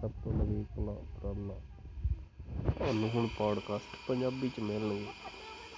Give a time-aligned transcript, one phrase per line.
[0.00, 1.60] ਸਭ ਤੋਂ ਨਵੇਕਲਾ ਉਪਰਾਲਾ।
[2.76, 5.06] ਤੁਹਾਨੂੰ ਹੁਣ ਪੋਡਕਾਸਟ ਪੰਜਾਬੀ 'ਚ ਮਿਲਣਗੇ।